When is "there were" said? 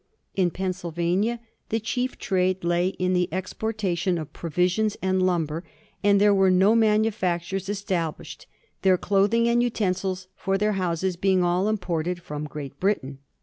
6.19-6.49